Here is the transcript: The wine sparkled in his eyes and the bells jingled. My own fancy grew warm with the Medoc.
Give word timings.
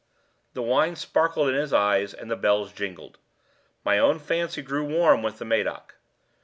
The 0.55 0.63
wine 0.63 0.95
sparkled 0.95 1.49
in 1.49 1.53
his 1.53 1.71
eyes 1.71 2.11
and 2.11 2.31
the 2.31 2.35
bells 2.35 2.73
jingled. 2.73 3.19
My 3.85 3.99
own 3.99 4.17
fancy 4.17 4.63
grew 4.63 4.83
warm 4.83 5.21
with 5.21 5.37
the 5.37 5.45
Medoc. 5.45 5.93